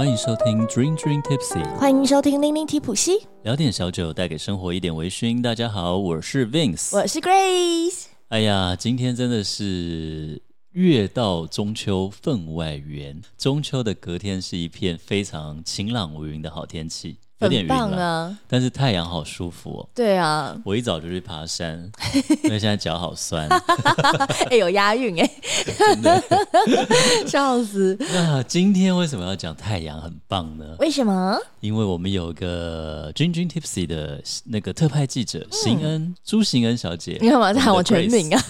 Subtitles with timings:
[0.00, 5.42] 欢迎收听 Dream Dream Tipsy，欢迎收听零零提普西，聊点小酒，带给生活一点微醺。
[5.42, 8.06] 大家好，我是 Vince，我是 Grace。
[8.28, 10.40] 哎呀，今天真的是
[10.70, 17.18] 月到中秋分外圆，中秋的隔天是一片非常晴朗无云的好天气。
[17.40, 19.88] 有点晕了，啊、但是太阳好舒服哦。
[19.94, 21.90] 对啊，我一早就去爬山，
[22.44, 23.48] 因为现在脚好酸。
[24.50, 25.30] 哎，有押韵哎，
[25.78, 26.22] 真的
[27.26, 27.96] 笑死。
[28.12, 30.64] 那今天为什么要讲太阳很棒呢？
[30.78, 31.38] 为什么？
[31.60, 37.18] 因为我们有个 Dream Dream Tipsy 的那个特派记者邢、嗯、恩朱邢恩小姐。
[37.20, 38.42] 你干嘛在喊我全名啊？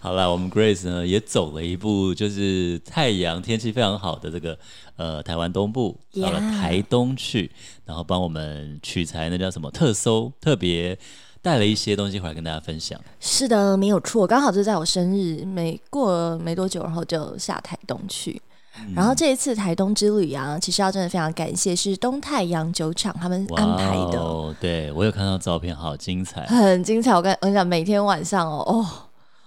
[0.00, 4.58] 好了，我们 Grace 呢也走了一步，就是太阳天气非常好的这个。
[4.96, 7.50] 呃，台湾东部到了台东去.
[7.84, 10.96] 然后帮我们取材，那叫什么特搜，特别
[11.42, 12.98] 带了一些东西回来跟大家分享。
[13.20, 18.40] 是的，没有错，刚好就在我生日没过没多久，然后就下台东去。
[18.78, 24.18] 嗯、然后这一次台东之旅啊，其实要真的非常感谢是东太阳酒厂他们安排的。
[24.18, 27.14] 哦，对我有看到照片，好精彩，很精彩。
[27.14, 28.86] 我跟我跟你讲，每天晚上哦哦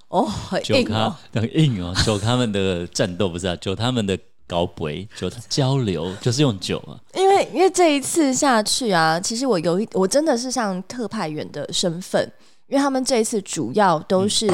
[0.09, 4.19] 哦，很硬哦，很硬哦，酒他 们的战斗不是啊，酒他们的。
[4.47, 6.99] 高杯就交流，就是用酒啊。
[7.13, 12.31] 因为因为这一次下去啊，其实我有一我真的是像特派员的身份，
[12.67, 14.47] 因为他们这一次主要都是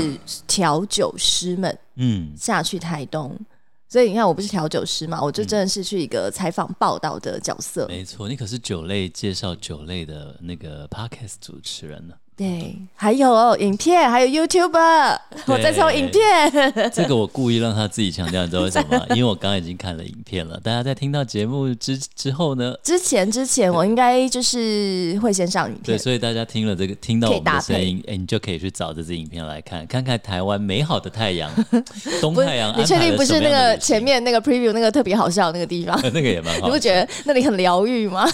[0.48, 3.46] 调酒师们，嗯，下去台东，嗯、
[3.90, 7.88] 所以你看我不是调酒师嘛，我就真的是去一个采访报道的角色。
[7.88, 12.14] 没错，你可是酒类介绍酒类的那个 podcast 主持人呢。
[12.42, 16.92] 对，还有哦，影片，还有 YouTuber，我在抽影片。
[16.92, 19.06] 这个我故意让他自己强调，你知道为什么吗？
[19.14, 20.60] 因为我刚刚已经看了影片了。
[20.64, 22.74] 大家在听到节目之之后呢？
[22.82, 25.84] 之前之前我应该就是会先上影片。
[25.84, 31.52] 对，所以大家听了这个，听到我们的声音，哎，你就可以去找这支影片来看，看看台湾美好的太阳，
[32.20, 32.74] 东太阳。
[32.76, 35.96] 你确定不是那个前面那个 preview 那个特别好笑的那个地方？
[36.12, 36.66] 那个也蛮好。
[36.66, 38.28] 你不觉得那里很疗愈吗？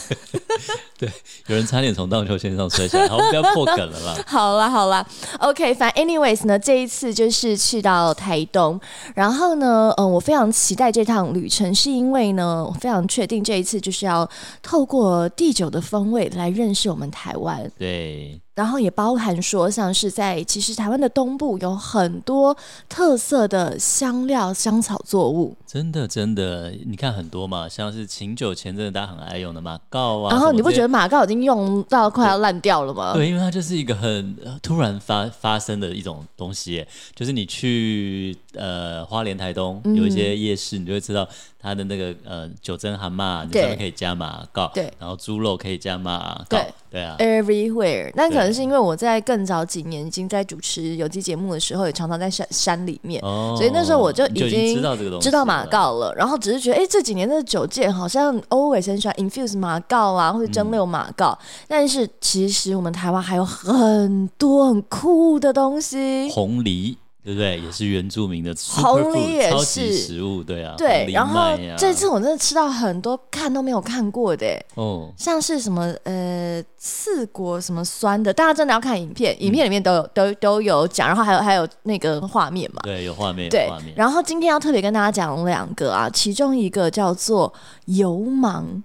[0.97, 1.11] 对，
[1.47, 3.07] 有人差点从荡秋千上摔下来。
[3.09, 3.96] 好，我们不要破梗了。
[4.27, 5.05] 好啦好啦
[5.39, 8.79] ，OK，反正 anyways 呢，这一次就是去到台东，
[9.15, 14.29] 然后呢，嗯，我非常期待这趟旅程，是因为呢，我非常确定这一次就是要
[14.61, 17.71] 透过地酒的风味来认识我们台湾。
[17.77, 18.41] 对。
[18.57, 22.57] 然后也包含说，像是在其实台湾的东部有很多
[22.89, 33.13] 特色的香料香草作物，真的真的，你看很多嘛，像是琴酒前阵子大家很爱用的马告啊，然后你不觉得马告已经用到快要烂掉了吗？
[33.13, 36.83] 对，对，因为它就是一个很突然发发生的一种东西，
[37.15, 41.29] 就是你去呃花莲台东有一些夜市，嗯、你就会知道。
[41.67, 48.09] 它的那个呃九蒸蛤蟆，你上面可以加马告，对，然后猪肉可以加马告，对，对啊，everywhere。
[48.15, 56.13] 那可能是因为我在更早几年已经在主持有机节目的时候，也常常在山山里面，哦、所以那时候我就已经知道这个东西，知道马告了。
[56.15, 61.37] 然后只是觉得，哎，这几年的酒界好像 always 很喜欢 infuse 马告啊，或者蒸馏马告。
[61.41, 66.97] 嗯、但是其实我们台湾还有很多很酷的东西，红藜。
[67.27, 67.59] 对不对？
[67.59, 70.75] 也是原住民的红梨也是超级食物，对啊。
[70.77, 83.69] 对，然后这次我真的吃到很多看都没有看过的哦，像是什么呃刺果什么酸的，大家真的要看影片，影片里面都有、嗯、都都有讲，然后还有还有那个画面嘛，对，有画面，对。
[83.93, 87.53] 然后今天要特别跟大家讲两个啊，其中一个叫做
[87.87, 88.81] 油芒。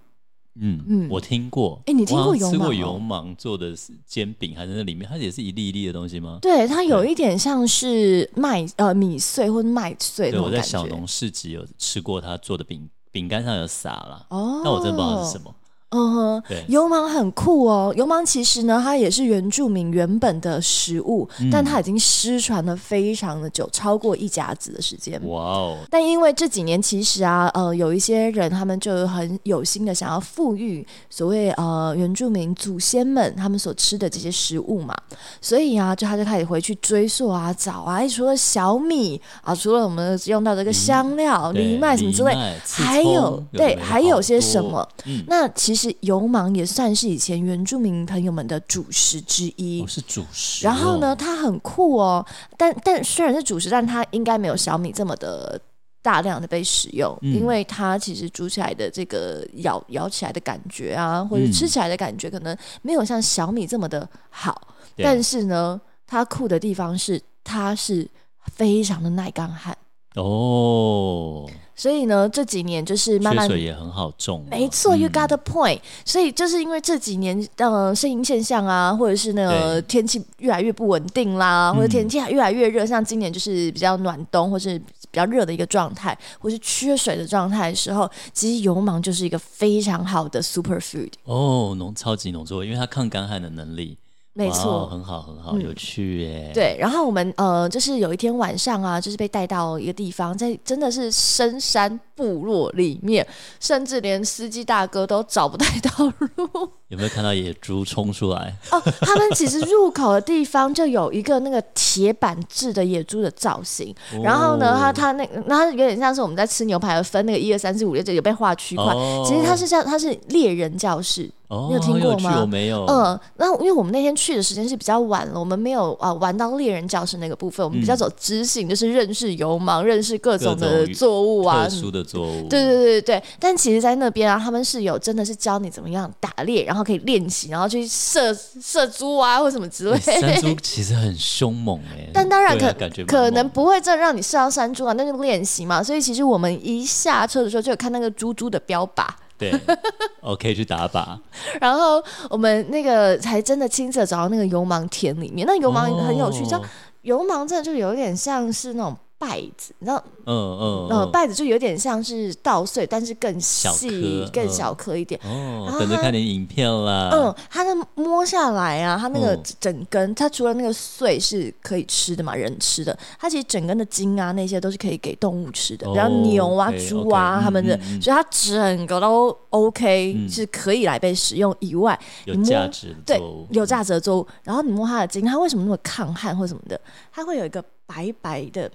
[0.54, 1.80] 嗯嗯，我听过。
[1.86, 2.52] 哎，你听过油芒？
[2.52, 3.74] 吃过油芒做的
[4.06, 6.38] 煎饼，还是那里面它也是一粒一粒的东西吗？
[6.42, 10.30] 对，它有一点像是麦呃米碎或者麦碎。
[10.30, 14.26] 对，我在小农市集有吃过他做的饼，饼干上有撒了。
[14.30, 15.54] 哦，那我真的不知道是什么。
[15.94, 17.92] 嗯哼，对油芒很酷哦。
[17.94, 25.20] 油芒其实呢，它也是原住民原本的食物，嗯、但它已经失传了非常的久，超过一甲子的时间。
[25.28, 25.76] 哇哦！
[25.90, 34.96] 但因为这几年其实啊，呃，有一些人他们就很有心的想要富裕所谓呃原住民祖先们他们所吃的这些食物嘛，
[35.42, 42.34] 所以啊，就他就开始回去追溯啊，找啊，除了小米啊，除了我们用到这个香料藜麦、嗯、什么之类，
[42.64, 44.88] 还有，有对，还有些什么？
[45.04, 45.81] 嗯、那其实。
[45.82, 50.70] 是油芒也算是以前原住民朋友们的主食之一，哦、是主食、哦。
[50.70, 52.24] 然后呢，它很酷哦，
[52.56, 55.60] 但但虽然是主食，但它应该没有小米这么的
[56.00, 64.68] 大量的被使用，嗯、因为它其实煮起来的这个咬咬起来的感觉啊，或者吃起来的感觉，可能没有像小米这么的好。
[64.96, 68.08] 嗯、但是呢，它酷的地方是，它是
[68.52, 69.76] 非常的耐干旱。
[70.14, 74.44] 哦，所以呢，这几年就是慢慢缺水也很好种。
[74.50, 75.80] 没错，You got the point。
[76.04, 91.12] 所以就是因为这几年呃，声音现象啊，或者是那个天气越来越不稳定啦，或者天气越来越热，像今年就是比较暖冬，或是比较热的一个状态，或是缺水的状态的时候，其实油芒就是一个非常好的 super food。
[91.24, 93.96] 哦，农超级农作物，因为它抗干旱的能力。
[94.34, 96.50] 没错很好，很好，嗯、有趣耶。
[96.54, 103.26] 对，然后我们呃，就是有一天晚上啊，就是被带到一个地方，在真的是深山部落里面，
[103.60, 106.70] 甚至连司机大哥都找不太到路。
[106.88, 108.54] 有没有看到野猪冲出来？
[108.70, 118.84] 哦，他们其实入口的地方就有一个那个铁板制的野猪的造型，哦、然后呢，他他那个，那有点像是我们在吃牛排的分那个一二三四五六，这有被划区块。
[118.86, 121.30] 哦、其实它是像它是猎人教室。
[121.68, 122.40] 你有听过吗？
[122.40, 122.84] 我没有。
[122.86, 127.64] 嗯，那因为我们那天去的时间是比较晚了，我们没有啊玩到猎人教室那个部分。
[127.64, 132.48] 我们比较走知性，就是认识油芒，认识各种的作物啊，特殊的作物。
[132.48, 139.98] 对对对对，但其实，在那边啊，他们是有真的是教你怎么样打猎，然后可以练习，然后去射射猪啊，或什么之类的。
[140.20, 142.74] 山猪其实很凶猛哎，但当然可
[143.06, 145.82] 可能不会真的让你射到山猪啊，那就练习嘛。
[145.82, 149.06] 所以其实我们一下车的时候就有看那个猪猪的标靶。
[149.50, 149.60] 对，
[150.22, 151.18] OK，去打靶。
[151.60, 156.62] 然后我们那个才真的亲自找到那个油芒田里面，那油芒很有趣，你知道，
[157.02, 158.96] 油芒真的就有点像是那种。
[159.22, 165.20] 稗子，你知道，嗯嗯嗯，稗子就有点像是稻穗，但是更细、更小颗一点。
[165.22, 167.10] 哦，等着看你影片啦。
[167.12, 184.26] 嗯，它那摸下来啊，它那个整根，它除了那个穗是可以吃的嘛，人吃的，它其实整根的茎啊那些都是可以给动物吃的，比如牛啊、猪啊它们的，所以它整个都 OK，是可以来被使用以外，有价值对，有价值的作物。
[184.42, 186.80] 然后你摸它的茎，它为什么那么抗旱或什么的？
[187.12, 188.70] 它会有一个白白的。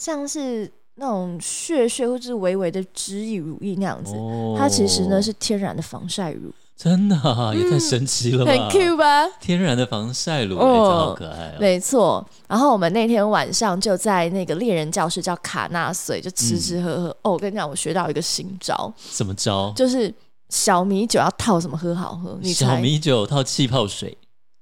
[0.00, 9.26] 像是那种血血或者是微微的脂溢乳液那样子，哦、它其实呢是天然的防晒乳，真的、啊、也太神奇了吧，嗯、很 Q 吧？
[9.38, 11.56] 天然的防晒乳，哦、真好可爱哦。
[11.60, 17.08] 没错，然后我们那天晚上就在那个猎人教室叫卡纳水，就吃吃喝喝。
[17.08, 19.70] 嗯、哦，我跟你讲，我学到一个新招，什么招？
[19.76, 20.10] 就是
[20.48, 22.38] 小米酒要套什么喝好喝？
[22.40, 24.16] 你小米酒套气泡水。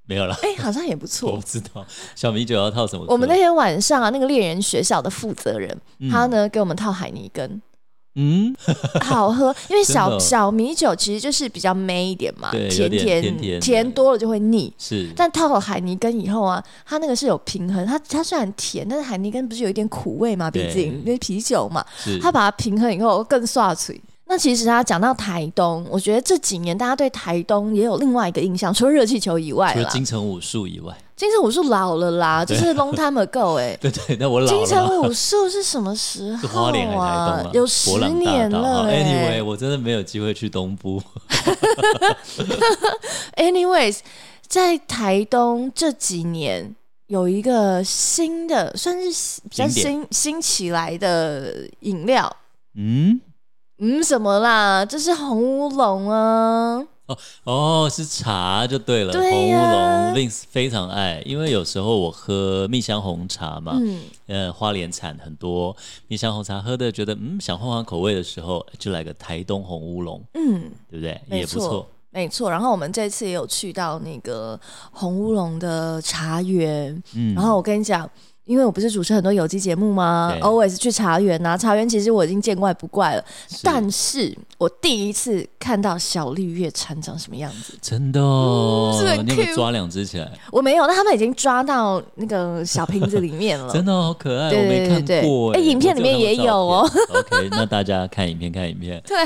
[0.09, 1.31] 没有了，哎、欸，好像也不错。
[1.31, 3.05] 我不知道小米酒要套什么。
[3.09, 7.61] 我们那天晚上啊，那个猎人学校的负责人，嗯、他呢给我们套海尼根，
[8.15, 8.55] 嗯，
[9.05, 9.55] 好喝。
[9.69, 14.73] 因为小的小米酒其实就是比较闷一点嘛，甜甜甜甜，甜多了就会腻。
[14.79, 17.85] 是，但套了海尼根以后啊，它那个是有平衡。
[17.87, 20.51] 它它虽然甜，但是海尼根不是有一点苦味嘛？
[20.51, 21.85] 毕竟因为啤酒嘛，
[22.23, 24.01] 它把它平衡以后更刷嘴。
[24.31, 34.53] 那其实他讲到台东，我觉得这几年大家对台东也有另外一个印象，除了热气球以外，除了金城武术以外，金城武术老了啦，就是 long time ago 哎、 欸，对对，那我老了。
[34.53, 36.65] 金城武术是什么时 候
[36.99, 37.43] 啊？
[37.55, 39.03] 有十年了、欸。
[39.03, 41.03] Anyway，我真的没有机会去东部。
[43.37, 44.01] Anyways，
[44.47, 46.77] 在台东这几年
[47.07, 52.37] 有一个新的，算是比较新新起来的饮料，
[52.75, 53.19] 嗯。
[53.79, 54.85] 嗯，什么啦？
[54.85, 56.85] 这是红乌龙啊！
[57.07, 59.13] 哦哦，是茶就对了。
[59.13, 65.75] 红乌龙，Vince 非常爱，因为有时候我喝蜜香红茶嘛，嗯，呃，花莲产很多
[66.09, 71.21] 蜜香红茶，喝的觉得嗯想换换口味的时候，就来个台东红乌龙，嗯，对不对？
[71.31, 72.51] 也不错，没错。
[72.51, 74.59] 然后我们这次也有去到那个
[74.91, 78.11] 红乌龙的茶园，嗯，然后我跟你讲。
[78.49, 83.23] 因为我不是主持很多有机节目吗？always 去茶园啊，茶园其实我已经见怪不怪了。
[83.47, 88.99] 是但是我第一次看到小绿叶蝉长什么样子，真的哦！
[88.99, 90.33] 嗯、是你有没有抓两只起来？
[90.51, 93.69] 我没有，那他们已经抓到那个小瓶子里面了。
[93.75, 95.53] 真的好可爱，我没看过。
[95.53, 96.91] 哎，影片里面也有哦。
[97.11, 98.99] OK，那大家看影片，看影片。
[99.07, 99.17] 对。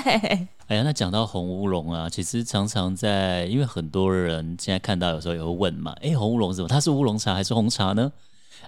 [0.67, 6.67] 哎呀，那讲到红乌龙啊，其实常常在，因为很多人现在看到有时候也会问嘛，哎，红乌龙是什么？
[6.67, 8.11] 它是乌龙茶还是红茶呢？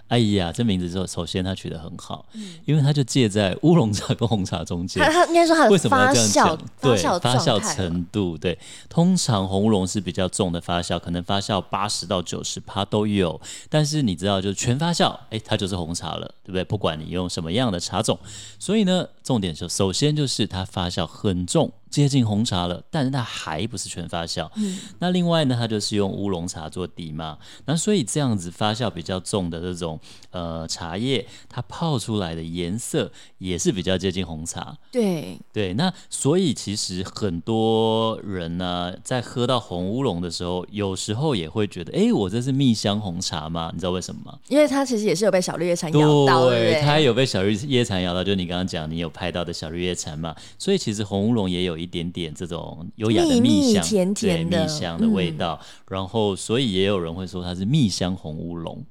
[0.09, 5.03] 哎呀，这名字之后，首先它取得很好，嗯、因为它就介在乌龙茶跟红茶中间。
[5.03, 8.57] 他他应该说他的发酵，对发酵程度，对，
[8.89, 13.41] 通常红乌龙是比较重的发酵，可能发酵八十到九十趴都有。
[13.69, 16.63] 但是你知道，就是全发酵，哎，它就是红茶了，对不对？
[16.63, 18.19] 不管你用什么样的茶种，
[18.59, 21.73] 所以呢，重点就首先就是它发酵很重。
[21.95, 24.51] 接近红茶了，但是它还不是全发酵。
[24.57, 27.39] 嗯，那另外呢，它就是用乌龙茶做底嘛。
[27.67, 30.01] 那所以这样子发酵比较重的这种
[30.33, 34.77] 呃茶叶，它泡出来的颜色也是比较接近红茶。
[34.91, 43.71] 对对，那所以其实很多人呢，在喝到红乌龙的时候，有时候也会觉得，哎，我这是蜜香红茶吗？
[43.73, 44.37] 你知道为什么吗？
[44.49, 58.85] 因为它其实也是有被小绿叶蝉咬到，对，它有被小绿叶蝉咬到，就你刚刚讲，你有拍到的小绿叶蝉嘛，所以其实红乌龙也有一点点这种优雅的蜜香，甜甜的蜜香的味道，嗯、然后所以也有人会说它是蜜香红乌龙。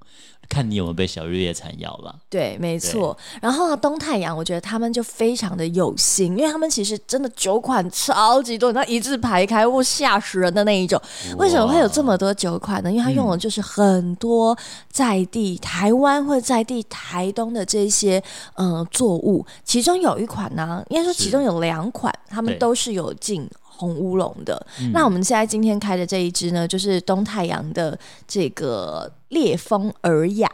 [0.49, 2.15] 看你有没有被小绿叶蝉咬了。
[2.29, 3.17] 对，没错。
[3.41, 11.01] 然后呢，东太阳，我觉得他们就非常的有心，因为他们其实真的酒款超级多，那一字排开，哇，吓死人的那一种。
[11.37, 12.91] 为什么会有这么多酒款呢？
[12.91, 14.57] 因为他用的就是很多
[14.89, 18.21] 在地、嗯、台湾或者在地台东的这些
[18.55, 23.49] 呃作物，其中有一款呢，应该说其中有两款，他们都是有进。
[23.75, 30.49] 红乌龙的，嗯、那我们现在今天开的这一支呢，就是东太阳的这个烈风尔雅。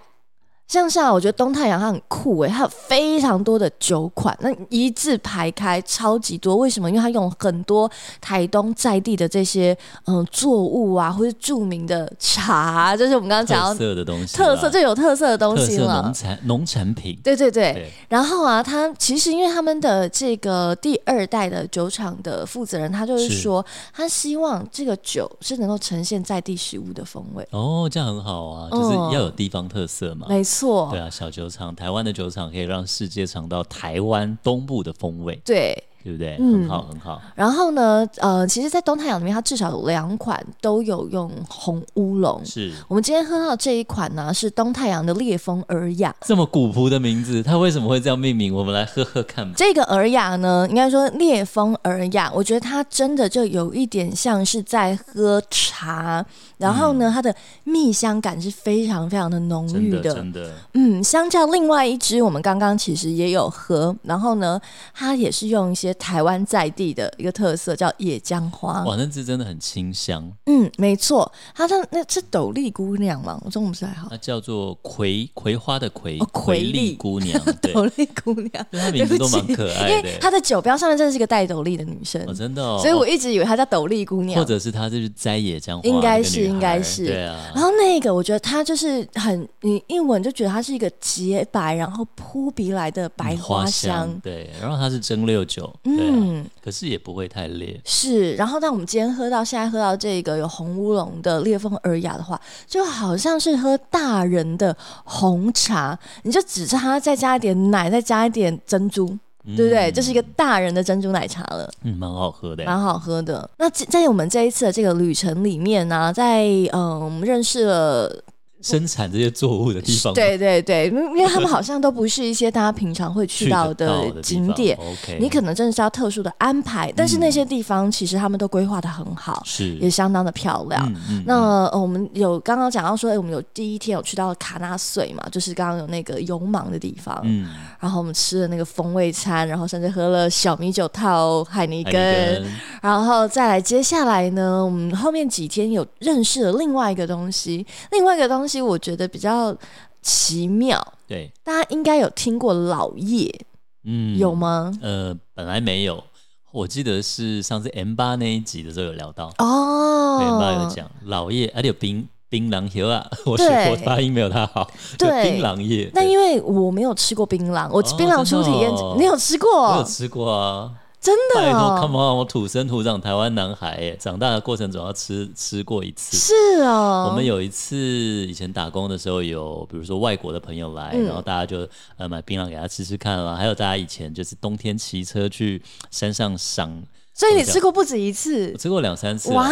[0.69, 6.55] 像是啊，我觉得东太阳它很酷诶，它有非常多的酒款，那一字排开，超级多。
[6.57, 6.87] 为什么？
[6.87, 7.89] 因为它用很多
[8.21, 17.19] 台东在地的这些嗯作物啊，或是著名的茶，就是我们刚刚讲到特色的东西，特色最有特色的东西了，农产农产品。
[17.23, 17.73] 对对对。
[17.73, 27.47] 对然后啊，他其实因为他们的这个第二代的酒厂的负责人，他就是说，是他希望这个酒是能够呈现在地食物的风味。
[27.49, 30.27] 哦，这样很好啊，就是要有地方特色嘛。
[30.29, 30.58] 嗯、没错。
[30.59, 35.39] 错，对啊，小酒厂，台湾的酒厂可以让世界尝到台湾东部的风味。
[35.45, 35.83] 对。
[36.01, 36.37] 对不对？
[36.39, 37.21] 嗯，很好，很好。
[37.35, 42.41] 然后呢，呃，其实，在东太阳里面，它至少有两款都有用红乌龙。
[42.45, 46.15] 是我们今天喝到这一款呢，是东太阳的烈风尔雅。
[46.21, 48.55] 这么古朴的名字，它为什么会这样命名？
[48.55, 49.51] 我们来喝喝看。
[49.55, 56.25] 这个尔雅呢，应该说烈风尔雅，我觉得它真的就有一点像是在喝茶。
[56.57, 57.33] 然后呢，嗯、它的
[57.65, 60.13] 蜜香感是非常非常的浓郁的，真的。
[60.13, 63.95] 真的嗯，相较另外一支，我们刚刚其实也有喝。
[64.03, 64.59] 然后呢，
[64.93, 65.89] 它也是用一些。
[65.99, 70.31] 台湾在地的一个特色叫野姜花，哇，那支真的很清香。
[70.45, 74.07] 嗯，没错，它的那是斗笠姑娘嘛，我中午不是还好。
[74.09, 79.89] 它叫做葵葵花的葵，哦葵笠姑娘， 斗笠姑娘，她名字都蛮可爱的。
[79.89, 82.79] 因为她的酒标上面真的是一个戴斗笠的女生，哦真的，哦。
[82.79, 87.51] 所以我一直以为她叫斗笠姑娘，或者是她就是摘野姜花，应该是，应该是，对啊。
[87.53, 94.49] 然后那个我觉得她就是很，你一闻就觉得她是一个洁白，然后扑鼻来的白花香，对。
[94.61, 96.45] 然后它是蒸馏酒，嗯。
[96.63, 98.33] 可是也不会太烈，是。
[98.35, 109.91] 然后，但我们今天喝到现在喝到这个有红乌龙的烈风尔雅的话，就好像是喝大人的红茶，你就只差再加一点奶，再加一点珍珠，嗯、对不对？
[109.91, 111.69] 这是一个大人的珍珠奶茶了。
[111.83, 113.49] 嗯，蛮好喝的，蛮好喝的。
[113.57, 118.23] 那在我们这一次的这个旅程里面呢、啊，在嗯，我们认识了。
[118.61, 124.77] 生产这些作物的地方，对对对，因为他们好像都不是一些大家平常会去到的景点，
[125.17, 126.91] 你可能真的是要特殊的安排。
[126.95, 129.75] 但是那些地方其实他们都规划的很好，是。
[129.75, 130.93] 也相当的漂亮。
[131.25, 137.47] 那我们有刚刚讲到说，哎，我们有第一天有去到卡纳穗嘛，就是刚刚有那个勇芒的地方，嗯，
[137.79, 142.45] 然后我们吃了那个风味餐，然后甚至喝了小米酒套海尼根，
[142.81, 148.48] 然后再来接下来呢，我们后面几天有认识了另外一个东西，另外一个东西。
[148.49, 149.55] 其实我觉得比较
[150.01, 153.45] 奇妙，对，大家应该有听过老叶，
[153.83, 154.71] 嗯，有吗？
[154.81, 156.03] 呃，本来没有，
[156.51, 159.31] 我记得是上次 M 八那一集的时候有聊到。
[159.37, 165.91] 哦，M 八有讲老叶，而且有冰槟榔叶啊， 我学我发音没有他好，对，槟榔叶。
[165.93, 169.73] 那因为我没有吃过槟榔，我槟榔初体验，哦、你有吃过？
[169.73, 170.71] 我有吃过啊。
[171.01, 176.17] 真的哦，Come on，我土生土长台湾男孩，哎，长大的过程总要吃吃过一次。
[176.17, 181.65] 是哦，我们有一次以前打工的时候，有比如说外国的朋友来，嗯、然后大家就
[181.95, 183.35] 呃买槟榔给他吃吃看啦。
[183.35, 189.49] 还有大家以前就是冬天骑车去山上赏，所以你吃过不止一次，我吃过两三次哇。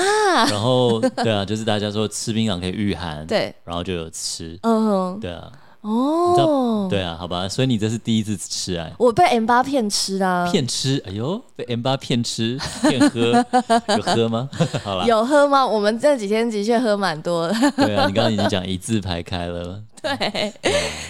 [0.49, 5.49] 然后对啊，就是大家说吃槟榔可以御寒，对，然后就有吃，嗯哼，对啊。
[5.81, 8.89] 哦，对啊，好吧，所以你这是第一次吃啊？
[8.97, 13.45] 我被 M 八骗吃啊，骗吃，哎呦，被 M 八骗吃骗喝，
[13.95, 14.49] 有喝吗？
[14.83, 15.65] 好啦，有喝吗？
[15.65, 17.53] 我们这几天的确喝蛮多的。
[17.77, 19.81] 对啊，你刚刚已经讲一字排开了。
[20.19, 20.53] 对，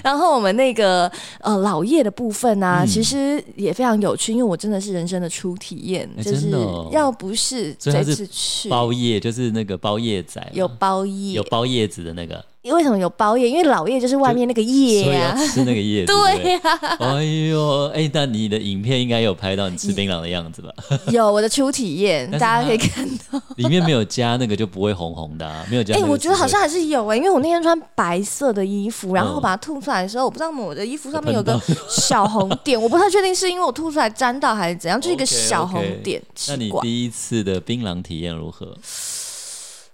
[0.04, 1.12] 然后我们那个
[1.42, 6.52] 呃老叶的部分呢、啊，嗯、其实也非常有趣，因为我真的是人生的初体验，欸、就是
[6.92, 12.44] 要不是这次去包叶，就是那个包叶仔，有包叶，有包叶子的那个。
[12.74, 13.50] 为什么有包叶？
[13.50, 16.08] 因为老叶就是外面那个叶呀、啊，吃那个叶子。
[16.12, 16.60] 对呀、
[17.00, 17.16] 啊。
[17.16, 20.70] 哎呦，哎，但你的影片应该有拍到你吃槟榔的样子吧？
[21.14, 23.42] 有我的初体验，大家可以看到。
[23.56, 25.96] 里面没有加那个就不会红红的、啊，没有加。
[25.96, 36.22] 哎、欸，我觉得好像还是有哎、欸，因为我那天穿白色的衣服，然后把它吐出来的时候，我不知道我的衣服上面有个小红点， 我不太确定是因为我吐出来沾到还是怎样，就是一个小红点。
[36.48, 38.78] 那你第一次的槟榔体验如何？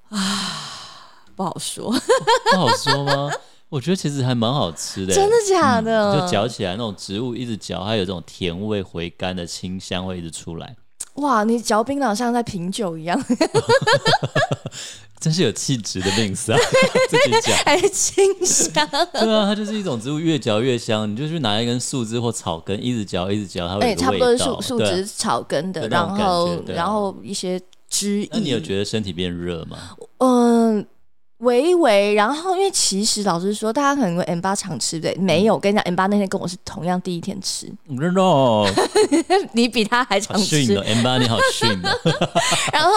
[0.09, 0.69] 啊。
[1.35, 1.91] 不好说，
[2.53, 3.27] 不好说吗？
[3.67, 6.13] 我觉得其实还蛮好吃的，真的假的？
[6.13, 10.75] 嗯、就嚼起来那种植物一直嚼，它有这种甜味回甘的清香会一直出来。
[11.15, 13.19] 哇，你嚼槟榔像在品酒一样，
[15.23, 16.59] 真是有气质的 mince 啊！
[17.09, 21.09] 自己讲还清香，对啊，它就是一种植物，越嚼越香。
[21.09, 24.01] 你就去拿一根树枝或草根，一直嚼，一直嚼，它会有味道。
[24.01, 27.57] 差不多是树树枝、草根的，然后然后一些
[27.89, 28.29] 汁液。
[28.33, 29.77] 那你有觉得身体变热吗？
[30.17, 30.85] 嗯。
[31.43, 35.53] 微微，然后因为其实老实说，大家可能会 M 八常吃对，没有。
[35.53, 37.71] 我跟你讲，M 八那天跟我是同样第一天吃。
[37.99, 38.67] 真的哦，
[39.53, 40.75] 你比他还常吃。
[40.77, 41.89] M 八你好逊哦。
[42.73, 42.91] 然后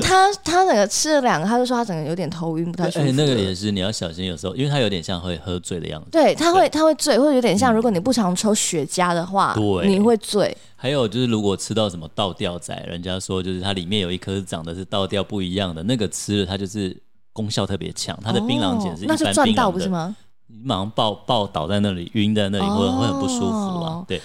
[0.00, 3.06] 他他整个吃了两个，他就说他整个有点头晕，不太舒服。
[3.06, 6.08] 哎，那个也是你要小心，有时候因为他有点像会喝醉的样子。
[6.10, 10.56] 对，他会他会醉，或者有点像如果你不常抽雪茄的话，对，你会醉。
[10.74, 16.96] 还有就是如果吃到什么倒吊仔，人家说就是它里面有一颗长得是倒吊不一样的那个吃了，它就是。
[17.36, 20.16] 功效特别强，它的槟榔碱是一般槟榔的，哦、那是赚到不是吗？
[20.46, 24.02] 你马上抱抱倒在那里，晕在那里，会、哦、会很不舒服啊。
[24.08, 24.22] 对。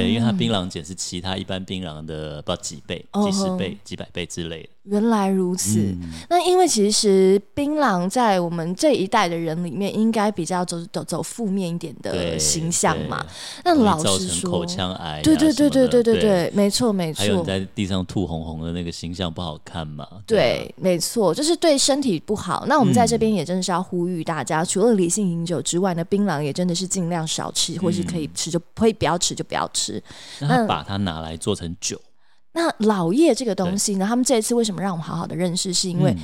[0.00, 4.68] 对，因为它槟榔碱是其他一般槟榔的不知道几倍、几十倍、几百倍之类的。
[4.84, 5.78] 原来如此。
[5.78, 13.24] 嗯、那因为其实槟榔在我们这一代的人里面，应该比较走走走负面一点的形象嘛。
[13.64, 17.20] 那老实说，口腔癌、啊，对对对对对对对，没错没错。
[17.20, 20.06] 还有你在地上吐红红的那个形象不好看嘛？
[20.26, 22.66] 对，对没错，就是对身体不好。
[22.68, 29.83] 那我们在这边也真的是要呼吁大家，嗯、除了理性饮酒之外呢，槟榔也真的是尽量少吃，或是可以吃就可以不要吃就不要吃。
[30.40, 32.00] 那他把它拿来做成酒。
[32.52, 34.06] 那老叶这个东西呢？
[34.06, 35.74] 他们这一次为什么让我们好好的认识？
[35.74, 36.16] 是因为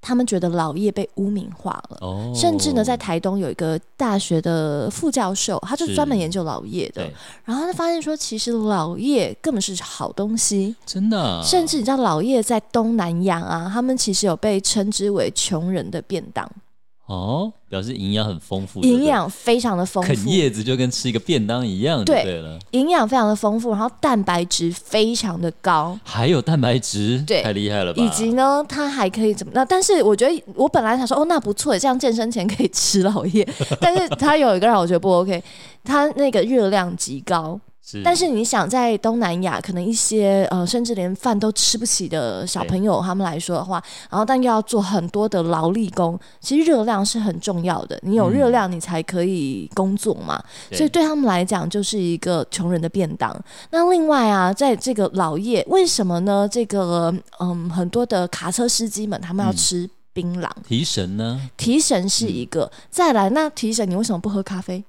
[0.00, 1.98] 他们觉得老叶被污名化了。
[2.00, 2.32] 哦。
[2.32, 7.10] 甚至呢，在台东有一个大学的副教授，他就专门研究老叶的。
[7.44, 10.76] 然后他发现说，其实老叶根本是好东西。
[10.86, 11.42] 真的。
[11.42, 16.48] 甚至你知道，老叶在东南亚啊，他们其实有被称之为穷人的便当。
[17.06, 20.08] 哦，表示营养很丰富，营养非常的丰富。
[20.08, 28.02] 啃叶子就跟吃一个便当一样，对了，营养非常的丰富，然后蛋白质非常的高，还有蛋白质，对，太厉害了吧？
[28.02, 29.52] 以及呢，它还可以怎么？
[29.54, 33.46] 那但是我觉得，我本来想说，哦，那不错，这样健身前可以吃老叶，
[33.80, 35.40] 但是它有一个让我觉得不 OK，
[35.84, 37.60] 它那个热量极高。
[37.88, 43.80] 是但是你想在东南亚，可能一些呃，甚至连饭都吃不起的小朋友，他们来说的话，
[44.10, 47.96] 然后但又要做很多的劳力工，其实热量是很重要的。
[48.02, 50.42] 你有热量，你才可以工作嘛。
[50.70, 53.32] 嗯、所以对他们来讲，就是一个穷人的便当。
[53.70, 56.48] 那另外啊，在这个老叶，为什么呢？
[56.50, 61.40] 这个嗯，很多的卡车司机们他们要吃槟榔、嗯、提神呢？
[61.56, 62.64] 提神是一个。
[62.64, 64.82] 嗯、再来，那提神你为什么不喝咖啡？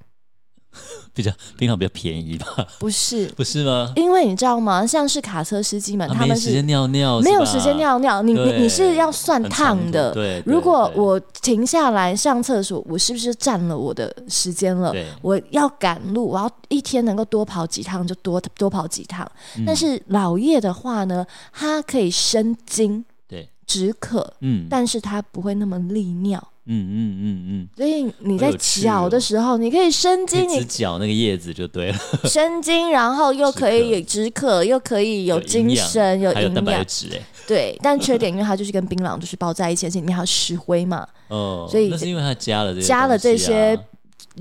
[1.13, 2.45] 比较槟榔比较便宜吧？
[2.79, 3.91] 不是， 不是吗？
[3.95, 4.85] 因为你知道吗？
[4.85, 8.21] 像是卡车司机们，他们没时间尿尿，没有时间尿尿。
[8.21, 10.13] 你你你是要算趟的。
[10.13, 14.93] 对，如果我停下来上厕所，我是不是占了我的时间了？
[15.21, 19.29] 我要赶路，我要一天能够多跑几趟就多多跑几趟。
[19.65, 26.47] 但是老叶的话呢，它可以生津，对，止渴，嗯，但是它不会那么利尿。
[26.67, 31.97] 嗯嗯嗯嗯，所以你在嚼的时候，哦、你可以生津，你只嚼那个叶子就对了。
[32.25, 37.21] 生津，然后又可以止渴，又可以有精神，有营养，还有蛋白质哎。
[37.47, 41.07] 对，但缺点因为它就是跟槟榔就是包在一起，而且里面还有石灰嘛。
[41.29, 43.79] 哦，所以那是因为它加了这些、啊、加了这些。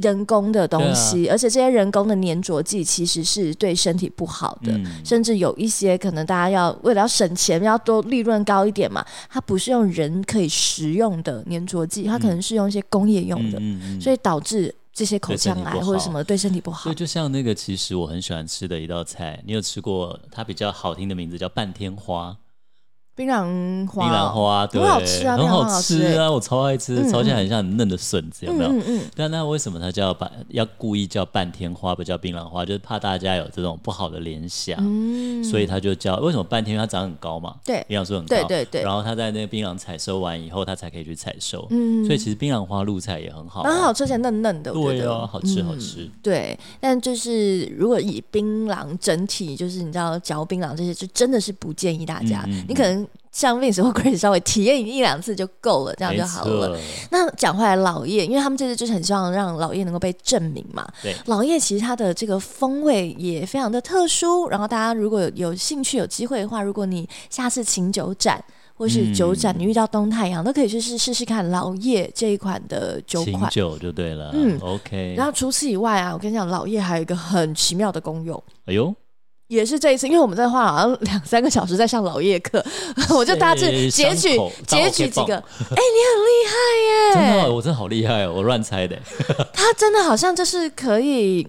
[0.02, 13.60] 人工的东西，啊、而且这些人工的粘着剂其实是对身体不好的，嗯、甚至有一些可能大家要为了要省钱，要多利润高一点嘛，它不是用人可以食用的粘着剂，它可能是用一些工业用的，
[14.00, 16.84] 所以导致这些口腔癌或者什么对身体不好。
[16.84, 20.18] 所以就像那个，其实我很喜欢吃的一道菜，你有吃过？
[20.30, 22.36] 它比较好听的名字叫半天花。
[23.16, 28.70] 槟榔花，槟榔花，对，很好吃啊，很好吃啊，我超爱吃，炒起来很像很嫩的笋子，有没有？
[28.70, 29.00] 嗯嗯。
[29.16, 32.62] 但那为什么它叫半要故意叫半天花，不叫槟榔花？
[32.62, 34.76] 就是怕大家有这种不好的联想，
[35.42, 36.74] 所以它就叫为什么半天？
[36.74, 38.82] 因为它长很高嘛，对，营养素很高，对对对。
[38.82, 42.04] 然后它在那个槟榔采收完以后，它才可以去采收，嗯。
[42.04, 46.06] 所以其实槟榔花露菜也很好，很好吃，而且嫩嫩的，对啊，好吃好吃。
[46.22, 53.05] 对，但就是如果以槟榔整体，就是你知道嚼槟榔这些，就真的是不建议大家，你可能。
[53.32, 56.78] 像 Vince 或 Grace 稍微体验一两次就够了，这样就好了。
[57.10, 60.86] 那讲回来，老叶，因为他们这次就是很希望让老叶能够被证明嘛。
[61.02, 64.48] 对，老叶其实它的这个风味也非常的特殊。
[64.48, 68.42] 然后大家如果有兴趣、有机会的话，如果你下次请酒展
[68.74, 73.50] 或是酒展，你遇到东太阳，嗯、都可以去试试试看老叶这一款的酒款。
[73.50, 74.30] 酒就对了。
[74.32, 75.14] 嗯，OK。
[75.14, 78.42] 然后除此以外啊，我跟你讲，老叶还有一个很奇妙的功用。
[78.64, 78.94] 哎呦。
[79.48, 82.64] 也是这一次，因为我们在花好像两三个小时在上老叶课，
[83.14, 85.36] 我就大致截取截取几个。
[85.36, 87.36] 哎、欸，你很厉害耶！
[87.36, 88.98] 真的，我真的好厉害哦，我乱猜的。
[89.52, 91.46] 他真的好像就是可以。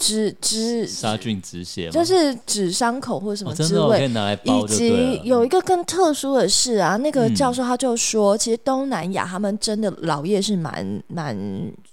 [0.00, 4.08] 止止杀菌止血，就是止伤口或者什么之类，
[4.44, 11.36] 以及有一个更特殊的是啊，那个教授他就说，嗯、其实东南亚他们真的老叶是蛮蛮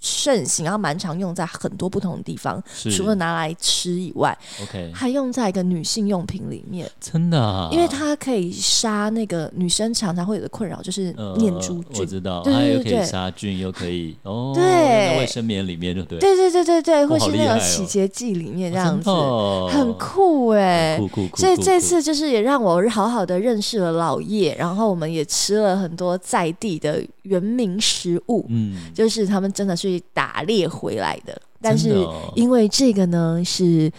[0.00, 2.62] 盛行，然后蛮常用在很多不同的地方，
[2.96, 17.97] 除了拿来吃以外，OK，还用在一个女性用品里面，真的、啊，因为它可以杀那个女生常常会有的困扰，就是念珠菌，我知道，对对对对，它又可以杀菌，又可以哦，对，卫生棉里面就对，对对对对对，或是那种洗洁。
[17.98, 33.90] 节季里面这样子，哦、很酷哎、欸，所以这次就是也让我好好的认识了老叶，然后我们也吃了很多在地的原民食物，嗯，就是他们真的是打猎回来的，哦、但是因为这个呢是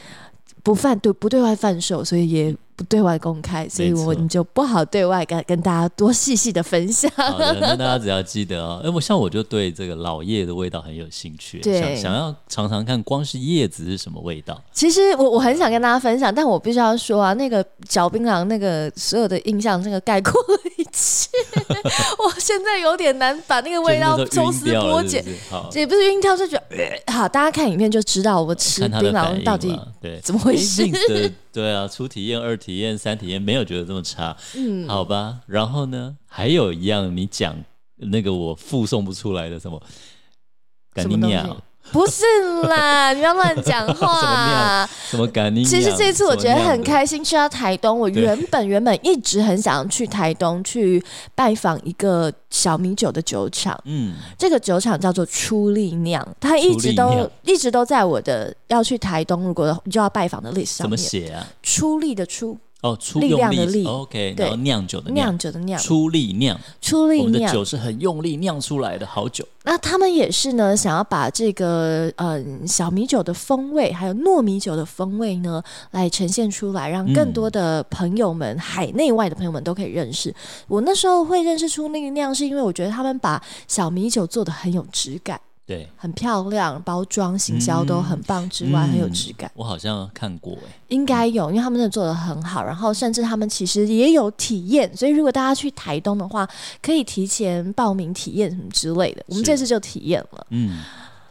[0.64, 2.56] 不贩对不对外贩售，所以也。
[2.80, 7.12] 不对外公开，所以我们就不好对外跟跟大家多细细的分享。
[7.14, 14.58] 好的，那大家只要记得哦，哎，我像我就对这个老叶的味道很有兴趣，对想想要尝尝看，光是叶子是什么味道。
[14.72, 21.28] 其实我我很想跟大家分享，但我必须要说啊，那个嚼槟榔那个所有的印象，这个概括了一切。
[22.18, 25.22] 我现在有点难把那个味道抽丝剥茧，
[25.74, 27.28] 也不是晕掉，就觉得、呃、好。
[27.28, 30.90] 大家看影片就知道我吃槟榔到底对怎么回事。
[31.52, 35.42] 对啊，初体验、二体验、三体验，没有觉得这么差，嗯，好吧。
[35.48, 37.56] 然后呢，还有一样你讲
[37.96, 39.82] 那个我附送不出来的什么？
[40.94, 41.58] 干你娘！
[41.92, 42.24] 不是
[42.68, 44.88] 啦， 你不要乱讲话。
[45.10, 45.64] 什么感应？
[45.64, 48.00] 其实这次我觉得很开心，去到台东。
[48.00, 51.04] 我原本原本一直很想去台东去
[51.36, 53.80] 拜访一个小米酒的酒厂。
[53.86, 60.90] 嗯，这个酒厂叫做初力酿，它一直都一直都在我的要去台东如果就要拜访的 list 上面。
[60.90, 61.46] 怎么写啊？
[61.64, 62.58] 初力的初。
[62.82, 69.46] 哦，出力量的力，OK，对，然后酿酒的酿酒的酿，出力酿，出力酿，我们的酒是很用力酿出来的好酒。
[69.66, 75.62] 那他们也是呢，想要把这个嗯小米酒的风味，还有糯米酒的风味呢，
[75.92, 80.34] 来呈现出来，让更多的朋友们，嗯、海内外的朋友们都可以认识。
[80.70, 85.40] 我那时候会认识初力酿，是因为我觉得他们把小米酒做的很有质感。
[85.70, 89.52] 对，很漂亮，包装、行销都很棒，之外、嗯、很有质感。
[89.54, 92.66] 我好像看过哎，应该有，因为他们真的做的很好。
[92.66, 96.50] 然后甚至他们其实也有体验，所以如果大家去台东的话，
[96.82, 99.24] 可以提前报名体验什么之类的。
[99.28, 100.80] 我们这次就体验了，嗯，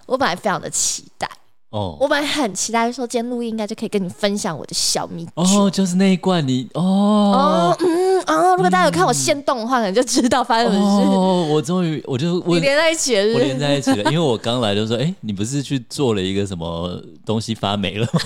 [0.07, 1.29] 我本来非常的期待。
[1.71, 7.87] 哦，我本来很期待说今天录音应该就可以跟你分享我的小秘诀哦，就是那一罐你哦，哦嗯
[8.29, 11.07] 啊，如果大家有看我现动的话，可能就知道发生什么事。
[11.09, 18.21] 哦，我终于我就我你连在一起了是不是，我连在一起了，因为我刚来就说，哎、欸，你不是去做了一个什么东西发霉了吗？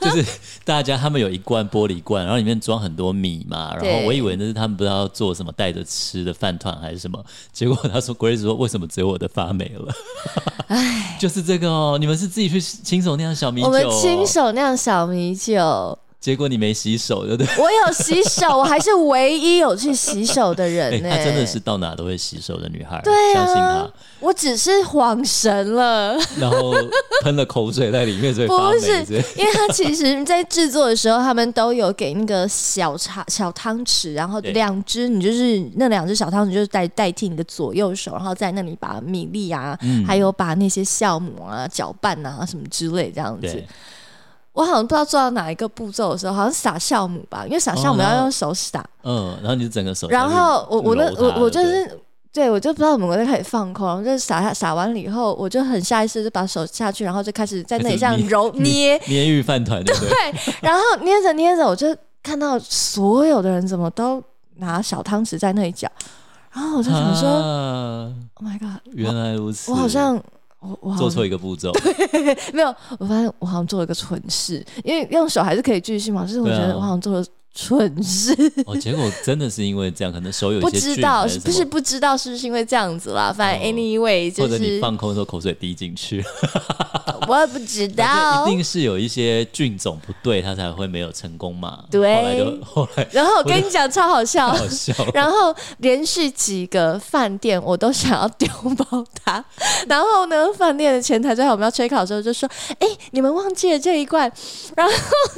[0.02, 0.24] 就是
[0.64, 9.92] 大家他们有一罐玻璃罐，然后里面装很多米嘛，然后我以为那是他们不知道做什么带着吃的饭团还是什么，结果他说 Grace 说，为什么只有我的发霉了？
[10.68, 12.60] 哎， 就是这个哦，你们是自己去。
[12.84, 15.98] 亲手酿小米酒，我们亲手酿小米酒。
[16.24, 17.62] 结果你没洗手，对不对？
[17.62, 21.16] 我有洗手，我还是唯一有去洗手的人呢、 欸。
[21.16, 23.86] 她、欸、真的是到哪都会洗手的女孩，对啊，相信她。
[24.20, 26.74] 我只是恍神了，然后
[27.20, 28.46] 喷了口水在里面，所以。
[28.46, 29.04] 不是，
[29.36, 43.62] 因为他其实在制作的时候，他们都有给那个小茶小汤匙，然后两只，你就是那两只小汤匙，就是代代替你的左右手，然后在那里把米粒啊，嗯、还有把那些酵母啊搅拌啊什么之类这样子。
[44.54, 48.78] 我好像不知道做到哪一个步骤的时候，好像撒酵母吧，因为撒酵母要用手撒。
[49.02, 50.08] 哦、嗯，然后你就整个手。
[50.08, 52.00] 然后我我那我我就是
[52.32, 59.94] 对，我就不知道怎么我就开始放空，然后就撒下撒完了以后，我就很下意识就把手下去，然后就开始在那里这样揉捏捏玉饭团，对，
[60.62, 61.88] 然后捏着捏着，我就
[62.22, 64.22] 看到所有的人怎么都
[64.58, 65.90] 拿小汤匙在那里搅，
[66.52, 70.22] 然后我就想说、啊、，Oh my god，原来如此，我好像。
[70.66, 71.70] 我我做错一个步骤，
[72.54, 77.24] 没有，我发现我好像做了一个蠢事，因为用手还是可以继续嘛，就是我觉得我好像做了。
[77.54, 78.34] 蠢事
[78.66, 83.32] 哦，结果真的是因为这样，可能手有些不知道，不是不知道是不是因为这样子啦。
[83.32, 86.24] 反正 anyway，就是或者你放空的时候口水滴进去，
[87.28, 91.84] 我也不知道，一定是有一些菌种不对，它才会没有成功嘛。
[91.90, 94.92] 对，后来就后来，然后我跟你讲超好笑，好笑。
[95.14, 99.44] 然后连续几个饭店我都想要丢包它，
[99.86, 102.48] 然后呢，饭店的前台在我们要吹烤的时候就说
[102.80, 104.30] ：“哎，你们忘记了这一罐。”
[104.74, 104.92] 然后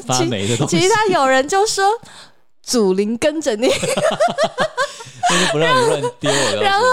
[0.07, 1.87] 发霉的东西，其他有人就说。
[2.67, 3.77] 祖灵跟着你， 就
[5.37, 6.31] 是不让你乱丢。
[6.61, 6.85] 然后，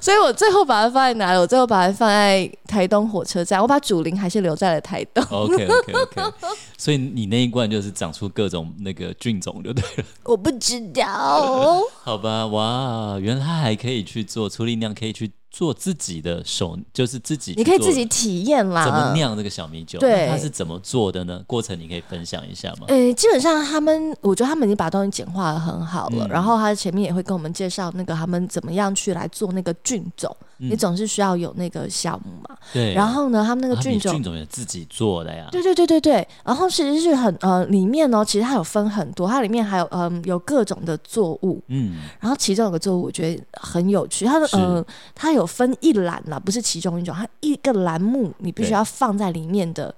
[0.00, 1.38] 所以我最后把它放在哪里？
[1.38, 3.60] 我最后把它放在台东火车站。
[3.60, 5.22] 我把祖灵还是留在了台东。
[5.30, 6.22] OK OK OK。
[6.78, 10.04] 所以你那一罐就是长出各种那个菌种就对了。
[10.24, 11.82] 我不知道。
[12.02, 15.30] 好吧，哇，原来它还可以去做出力量，可以去。
[15.50, 18.84] 做自己的手，就是自己，你可以自己体验啦。
[18.84, 19.98] 怎么酿这个小米酒？
[19.98, 21.42] 对，它是怎么做的呢？
[21.46, 22.86] 过程你可以分享一下吗？
[22.88, 26.26] 诶、欸，基本上他们，我觉得他们已经把东西简化的很好了。
[26.26, 30.34] 嗯、然后他前面也会跟我们介绍那个他们怎么样去来做那个菌种。
[30.60, 32.56] 你总是需要有那个项目嘛？
[32.72, 32.92] 对。
[32.92, 35.46] 然后呢，他们那个菌种，菌种也自己做的呀。
[35.52, 36.28] 对对对对对。
[36.44, 41.62] 然后其实是很呃，里面呢，其实它有分很多，它里面还有嗯、呃，有各种的作物。
[41.68, 41.98] 嗯。
[42.18, 44.24] 然后其中有个作物，我觉得很有趣。
[44.24, 49.94] 它的嗯、呃，它有分一栏了，不是其中一种，它一个栏目，你必须要放在里面的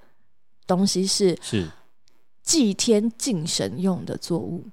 [0.67, 1.69] 东西是是
[2.43, 4.65] 祭天敬神用的作物。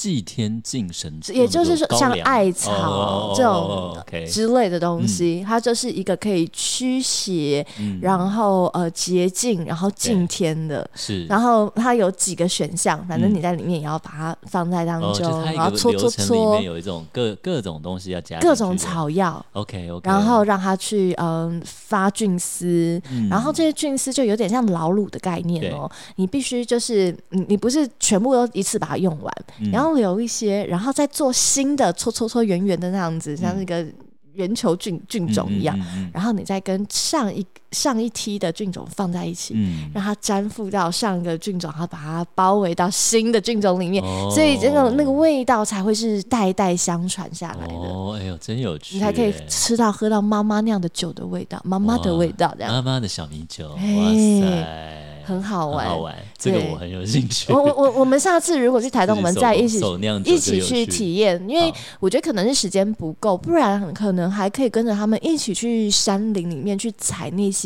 [0.00, 3.94] 祭天敬神，也就是说，像艾草这种
[4.26, 7.62] 之类的东西，它就是一个可以驱邪，
[8.00, 10.88] 然后呃洁净，然后敬天的。
[10.94, 16.54] 是，然后它有几个选项，反正你在里面也要把它放在当中，然后搓搓搓。
[16.54, 19.44] 里面有一种各各种东西要加，各种草药。
[19.52, 25.90] OK OK，然后让它去嗯发菌丝，然后这些菌丝就有点像老卤的概念哦。
[26.16, 29.30] 你必须就是你你不是全部都一次把它用完，
[29.70, 29.89] 然后。
[29.94, 33.86] 留一些，然后再做新的，搓搓搓圆圆的那样子，像那个
[34.34, 35.76] 圆球菌菌种一样。
[35.78, 44.02] 嗯嗯嗯、然后你再跟上一上一梯的菌种放在一起，嗯、让它粘附到上一个菌种，然后把它包围到新的菌种里面。
[44.02, 47.74] 哦、所以这个那个味道才会是代代相传下来的。
[47.74, 48.96] 哦，哎呦，真有趣！
[48.96, 52.72] 你才可以吃到喝到妈妈酿的酒的味道，妈妈的味道，这样。
[52.72, 55.06] 妈妈的小米酒，哇塞！
[55.22, 57.52] 很好玩，好玩，这个我很有兴趣。
[57.52, 59.78] 我我我我们下次如果去台东，我们再一起
[60.24, 67.59] 一起去体验，因为我觉得可能是时间不够，不然可能还可以跟着他们一起去山林里面去采那些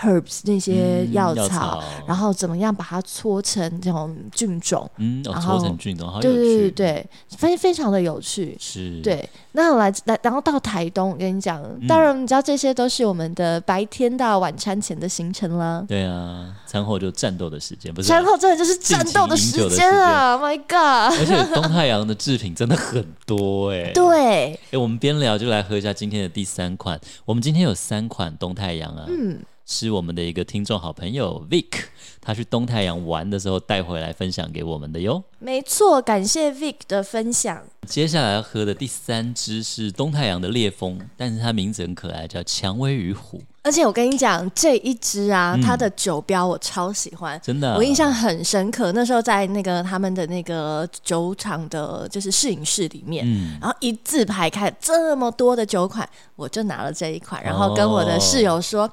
[0.00, 9.28] herbs 那些药草，然后怎么样把它搓成这种菌种，嗯，然后搓成菌种，对对对对，非非常的有趣，是，对。
[9.54, 15.84] 那来来，然后到台东，我跟你讲，当然你知道这些都是我们的白天到晚餐前的行程啦。
[15.86, 18.08] 对啊，餐后就战斗的时间，不是？
[18.08, 21.18] 餐后真的就是战斗的时间啊！My God！
[21.18, 23.92] 而且东太阳的制品真的很多哎、欸。
[23.92, 24.58] 对。
[24.70, 26.98] 哎，我们边聊就来喝一下今天的第三款。
[27.26, 29.04] 我们今天有三款东太阳啊。
[29.06, 29.21] 嗯。
[29.64, 31.84] 是我们的一个听众好朋友 Vic，
[32.20, 35.22] 他去东太阳玩的时候带回来分享给我们的哟。
[35.38, 37.62] 没错，感谢 Vic 的分享。
[37.86, 43.42] 接下来要喝的第三支是东太阳的烈风，但是它名字很可爱，叫蔷薇与虎。
[43.62, 48.90] 而且我跟你讲，这一支啊，它的酒标我超喜欢，真的，我印象很深刻。
[48.92, 58.90] 那时候在那个他们的那个酒厂的，就是试饮室里面，嗯，然后一字排开这么多的酒款，我就拿了这一款，然后跟我的室友说。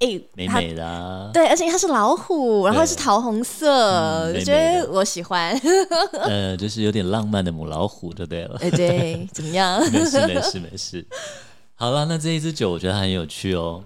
[0.00, 5.56] 哎，欸、美美的、啊，对，而且它是老虎，然后是桃红色，我觉得我喜欢。
[6.14, 8.58] 呃，就是有点浪漫的母老虎，就对了。
[8.60, 9.80] 哎，对，怎么样？
[9.92, 11.06] 没事，没事，没事。
[11.76, 13.84] 好了，那这一支酒我觉得很有趣哦。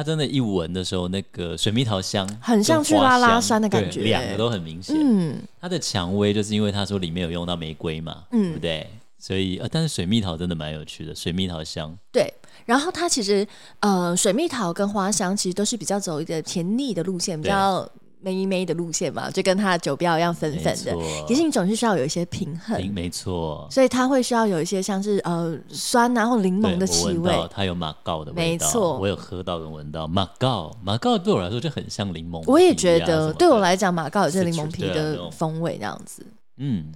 [0.00, 4.96] 它真的，一闻的时候，那个水蜜桃香很像去拉拉山的感觉，两个都很明显。
[4.98, 8.90] 嗯，它的蔷薇就是因为他说里面有用到玫瑰嘛，嗯，对不对？
[9.18, 11.94] 所以，呃，但是水蜜桃真的蛮有趣的，水蜜桃香。
[12.10, 12.32] 对。
[12.64, 13.46] 然后它其实，
[13.80, 17.86] 呃，水蜜桃跟花香其实都是比较走一个甜腻的路线，比较
[18.22, 20.94] 梅梅的路线嘛，就跟它的酒标一样粉粉的。
[21.26, 23.66] 其实你总是需要有一些平衡，没错。
[23.70, 27.32] 所以它会需要有一些像是呃酸然后柠檬的气味。
[27.50, 30.70] 它有马告的味道，没错，我有喝到跟闻到马告。
[30.82, 32.42] 马告对我来说就很像柠檬。
[32.46, 36.26] 我也觉得，对我来讲，马告有些柠檬皮的风味这样子。
[36.58, 36.92] 嗯，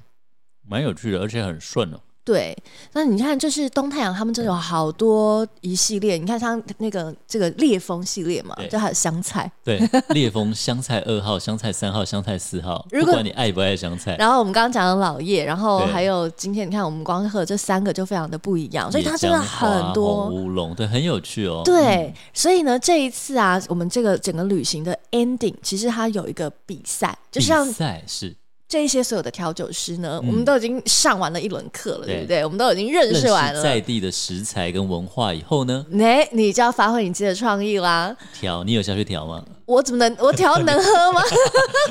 [0.66, 1.98] 蛮有趣的，而且很顺哦。
[2.24, 2.56] 对，
[2.94, 14.16] 那你看，就是东太阳他们真的有好多一系列，你看像那个这个烈风系列嘛，就还有香菜，对，烈风香菜二号、香菜三号、香菜四号， 不管你爱不爱香菜。
[14.16, 21.60] 然后我们刚刚讲的老叶，然后还有今天你看我们光喝这三个就非常的不一样，所以它真的很多乌龙，对，很有趣哦。
[21.62, 28.34] 对，所以呢，这一次啊，我们这个整个旅行的 ending，其实它有一个比赛，就像比赛是。
[28.74, 32.44] 这一些所有的调酒师呢，嗯、我们都已经上完了一轮课了，对，不对？
[32.44, 38.16] 我们都已经认识完了在地的食材跟文化以后呢，哎，你就要发挥你自己的创意啦。
[38.36, 39.44] 调，你有下去调吗？
[39.64, 40.16] 我怎么能？
[40.18, 41.22] 我调能喝吗？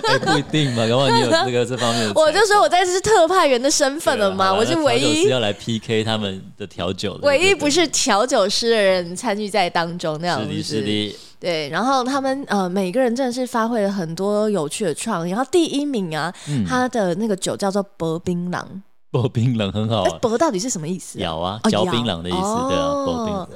[0.09, 2.11] 欸、 不一定嘛，搞不好你有这个这方面的。
[2.19, 10.51] 我就说我在这是特派员的身份了嘛，我是唯一要来 PK 他们的调酒的，唯一不是调酒师的人参与在当中那样子。
[10.61, 11.15] 是的，是的。
[11.43, 15.31] 对，然后他们呃每个人真的是发挥了很多有趣的创意。
[15.31, 18.65] 然后第一名啊，嗯、他的那个酒叫做薄槟榔。
[19.11, 20.17] 薄槟榔很好啊。
[20.21, 21.19] 薄到底是什么意思？
[21.19, 23.47] 咬啊，嚼槟榔的意思，哦、对啊，薄槟榔。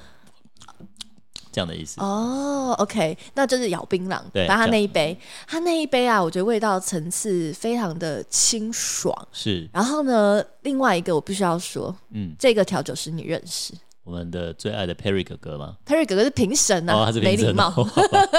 [1.50, 4.22] 这样的意思哦、oh,，OK，那就是咬槟榔。
[4.32, 9.12] 对，把它那一杯，它那一杯啊，我觉得味道层次非常的清爽。
[9.32, 13.74] 是，然后呢，另外一个我必须要说，嗯，这个调酒师你认识？
[14.08, 17.74] 我们的最爱的 Perry 哥哥吗？Perry 哥哥是评审啊，哦、他是没礼貌。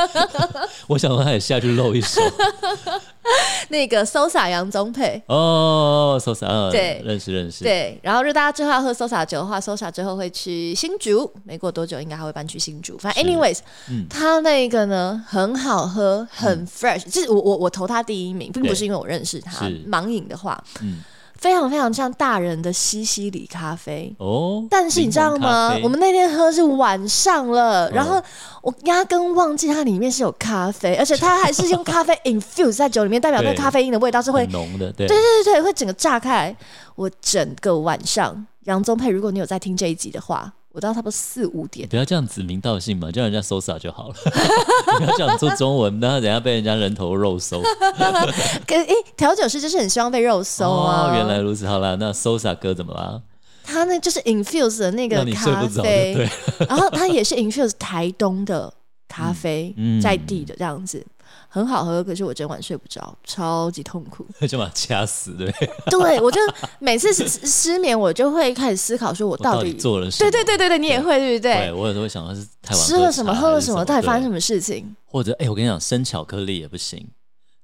[0.89, 2.23] 我想说他也下去露一手。
[3.69, 7.65] 那个 Sosa 杨宗沛哦，Sosa，、嗯、对，认识认识。
[7.65, 12.97] 对，然后如果大家之后要喝 Sosa 酒的话，Sosa 之后会去新竹，没过多久应该还会搬去新竹。
[12.97, 13.59] 反正 anyways，、
[13.91, 21.05] 嗯、他那个呢很好喝，很 fresh，、嗯、就是我我我投他第一名，并不是因为我认识他，盲饮的话，嗯。
[21.39, 25.75] 非常非常像大人的西西里咖啡哦，但是你知道吗？
[25.83, 28.21] 我们那天喝是晚上了，哦、然后
[28.61, 36.57] 我压根忘记它里面是有咖啡，而且它还是用咖啡 infuse 在酒里面，代表那咖啡因的味道是会浓的，对对对对，会整个炸开来。
[36.97, 40.53] 我整个晚上，杨宗沛，如果你有在听这一集的话。
[40.79, 44.15] 我到差不多四五点，不要这样指名道姓嘛，叫人家 Sosa 就好了。
[44.97, 47.61] 不要讲做中文，然后等下被人家人头肉搜。
[48.65, 51.11] 可哎，调酒师就是很希望被肉搜啊。
[51.11, 53.21] 哦，原来如此，好了，那 Sosa 哥怎么啦？
[53.65, 56.29] 他那就是 infuse 的那个咖啡，对，
[56.69, 58.73] 然后他也是 infuse 台东的
[59.09, 61.05] 咖啡，嗯，在地的这样子。
[61.49, 65.51] 很好喝，可是我整晚睡不着，超级痛苦， 就把它掐死，对。
[65.91, 66.39] 对，我就
[66.79, 70.31] 每次失失眠，我就会开始思考，说我到底做了什么？
[70.31, 71.55] 对对对对对，你也会对不对？
[71.55, 74.95] 对，我有时候会想到是太晚吃了什么，喝了什么，到底发生什么事情？
[75.07, 77.09] 或者，哎，我跟你讲，生巧克力也不行。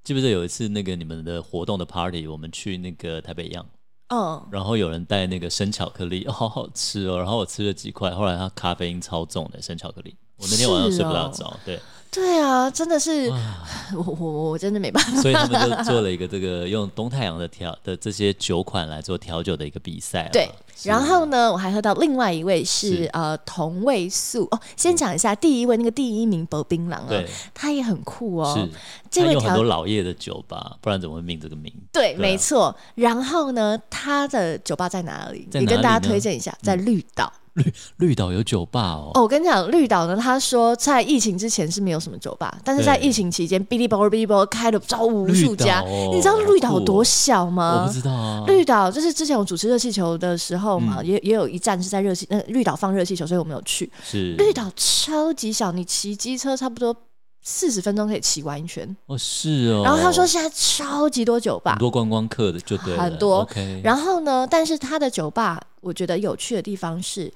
[0.02, 3.64] 记不记得有一次那个你们的活动的 party，我们去那个台北样，
[4.08, 7.16] 嗯，然后有人带那个生巧克力，好好吃哦。
[7.18, 11.78] 然后我吃了几块，后来它咖啡因超重的生巧克力，我那天晚上睡不了着，对。
[12.14, 13.28] 对啊，真的是
[13.96, 15.20] 我我我真的没办法。
[15.20, 20.28] 所以他们就做了一个这个用东太阳的调的这些酒款来做调酒的一个比赛。
[20.32, 20.48] 对，
[20.84, 24.60] 然后呢，我还喝到另外一位是，是呃同位素哦。
[24.76, 28.54] 先讲一下第一位那个第一名薄槟榔啊，他也很酷哦。
[28.56, 28.78] 是，
[29.10, 31.72] 这位有很多老叶的酒吧，不然怎么会命这个名？
[31.92, 32.74] 对，没错。
[32.94, 35.48] 然后呢，他的酒吧在哪里？
[35.52, 37.32] 你跟大家推荐一下，在绿岛。
[37.54, 39.10] 绿绿岛有酒吧哦。
[39.14, 45.80] 哦，我跟你讲，绿岛呢，他说在疫情之前是没有什么酒吧，但是在疫情期间，哔哩吧啦哔哩吧啦开了招无数家。
[45.82, 47.82] 哦、你知道绿岛有多小吗？
[47.82, 48.44] 我不知道啊。
[48.46, 53.90] 绿岛就是之前我主持热气球的时候嘛，嗯、也也有一站是在热气，那，绿岛放热气球，所以我没有去。
[54.02, 56.94] 是绿岛超级小，你骑机车差不多
[57.42, 58.96] 四十分钟可以骑完一圈。
[59.06, 59.82] 哦，是哦。
[59.84, 63.48] 然后他说现在超级多酒吧，很多观光客的就对了，很多。
[63.82, 65.60] 然后呢，但是他的酒吧。
[65.84, 67.32] 我觉得有趣的地方是，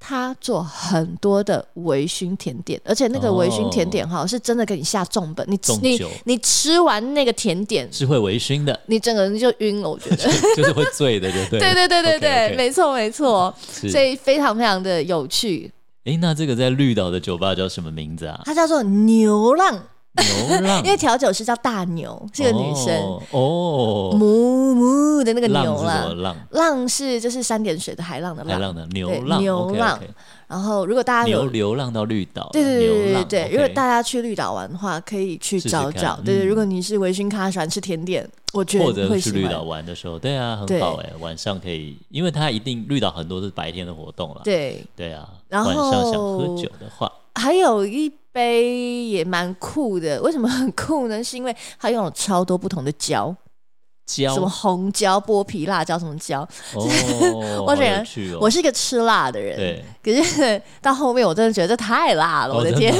[0.00, 5.46] 他做很多的微醺甜点，而且那个微醺甜点哈，是真的给你下重本。
[5.48, 9.90] 你你你吃完那个甜点是会微醺的，你整个人就晕了。
[9.90, 10.16] 我觉得
[10.56, 15.70] 就是会醉的， 对对对对对对对，没错没错，所以非常非常的有趣。
[16.04, 18.40] 哎，那这个在绿岛的酒吧叫什么名字啊？
[18.44, 19.80] 它叫做牛浪。
[20.14, 22.94] 牛浪，因为调酒师叫大牛，是个女生。
[23.30, 24.14] 哦。
[24.14, 26.36] 母母的那个牛浪，浪。
[26.50, 29.98] 浪是就是三点水的海浪的浪，海浪的牛浪，牛浪。
[30.46, 36.20] 然后如果大家有流浪到绿岛，对对对对对，如果大家去绿岛玩的话，可以去找找。
[36.22, 44.84] 对对，如果你是微醺咖，喜欢吃甜点，我觉得或者去绿岛玩的时候，对啊，很好哎，晚上可以，因为它一定绿岛很多是白天的活动了，对。
[44.94, 45.26] 对啊。
[45.48, 48.12] 然后晚上想喝酒的话，还有一。
[48.32, 51.22] 杯也蛮酷的，为什么很酷呢？
[51.22, 53.34] 是因为它用了超多不同的椒，
[54.06, 56.40] 椒什么红椒、剥皮辣椒什么椒。
[56.74, 59.84] 哦， 我觉得我是一个吃辣的人，对。
[60.02, 62.92] 可是到后面我真的觉得这太辣了，我的天！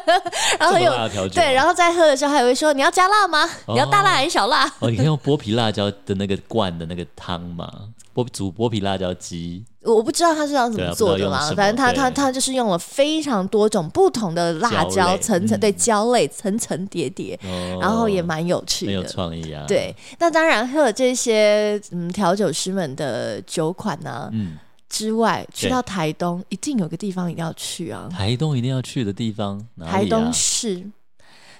[0.60, 0.92] 然后有
[1.28, 3.48] 对，然后再喝的时候还会说，你要加辣吗？
[3.68, 4.64] 你要大辣还是小辣？
[4.78, 7.68] 哦，你可以用剥皮辣椒的那个罐的那个汤嘛，
[8.14, 9.64] 剥煮剥皮辣椒鸡。
[9.82, 17.38] 我不知道他是要怎么做的嘛，反正他他他就是用了非常多种不同的辣椒，层层对椒类层层叠叠，
[17.80, 19.66] 然后也蛮有趣的，很有创意啊。
[19.68, 24.56] 对，那当然还有这些嗯调酒师们的酒款呢，嗯
[24.88, 28.08] 之外，去到台东一定有个地方一定要去啊。
[28.10, 30.82] 台东一定要去的地方，台东市，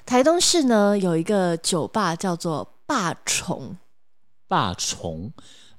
[0.07, 3.77] 台东市呢有一个酒吧叫做霸虫，
[4.49, 5.31] 霸虫。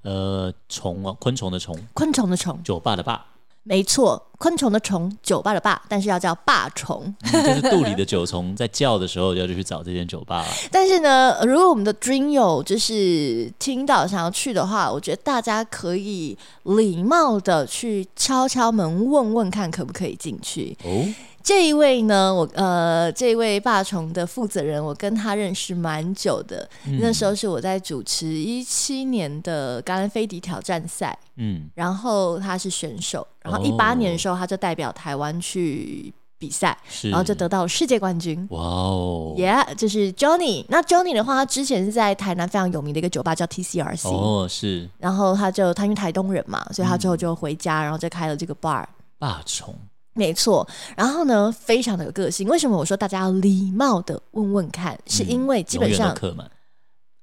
[0.05, 3.25] 呃，虫啊，昆虫的虫，昆虫的虫，酒吧的吧，
[3.63, 10.47] 没错，昆虫的虫，酒吧的吧，但是要叫霸虫，嗯，就是肚里的酒虫在叫的时候，就要去找这间酒吧了。
[10.71, 20.77] 但是呢，如果我们的 Dream 友就是听到想要去的话，我觉得大家可以礼貌的去敲敲门，问问看可不可以进去。
[20.83, 21.07] 哦。
[21.45, 26.67] 这一位呢，我呃，这一位霸虫的负责人，我跟他认识蛮久的。
[26.87, 38.47] 嗯、那时候是我在主持一七年的格兰菲迪挑战赛，嗯，然后他是选手，然后一八年的时候他就代表台湾去比赛，是然后就得到世界冠军。
[38.49, 40.65] 哇哦，Yeah，就是 Johnny。
[40.67, 44.09] 那 Johnny 的话，他之前是在台南非常有名的一个酒吧叫 TCRC。
[44.09, 44.89] 哦，是。
[44.97, 48.83] 然后他就他因为台东人嘛，所以他之后就回家，嗯、然后就开了这个 bar。
[49.19, 49.75] 霸虫。
[50.17, 52.47] 没错，然后呢，非常的有个性。
[52.47, 54.97] 为什么我说大家要礼貌的问问看？
[55.05, 56.15] 是因为基本上，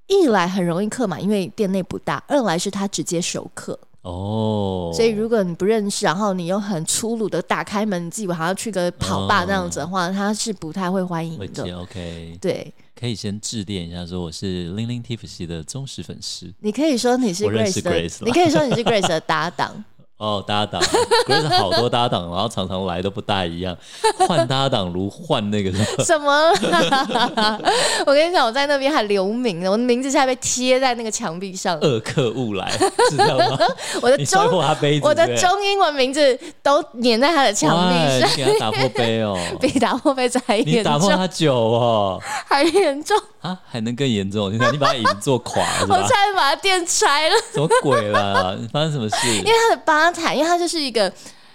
[0.07, 4.91] 一来很容易客满，因为店内不大；二来是他直接熟客哦。
[4.93, 11.75] 所以如果你不认识，然后你又很粗鲁的打开门，你自己好像去个跑吧那样子的话，他是不太会欢迎的。
[11.79, 16.53] OK，对，可以先致电一下，说我是零零 Tiff 的忠实粉丝。
[16.59, 19.83] 你可以说你是 Grace 的，你可以说你是 Grace 的搭档。
[20.23, 20.81] 哦，搭档，
[21.27, 23.75] 可是好多搭档，然后常常来都不大一样，
[24.25, 25.69] 换搭档如换那个
[26.03, 26.31] 什么？
[28.07, 31.77] 我跟你讲，我在那边还留名呢，我的名字现在被贴在那个墙壁上。
[31.81, 32.71] 恶客勿来，
[33.09, 33.59] 知道吗？
[34.01, 34.41] 我的中
[35.01, 38.29] 我的中英文名字都粘在他的墙壁上。
[38.35, 40.73] 给他打破杯哦，比打破杯再严重。
[40.73, 43.59] 你打破他酒哦，还严重啊？
[43.65, 44.51] 还能更严重？
[44.51, 47.35] 你看，你把椅子坐垮了， 我差点把它垫拆了。
[47.53, 48.57] 什么鬼啦？
[48.71, 49.27] 发生什么事？
[49.37, 51.13] 因为它的吧台，因为它就是一个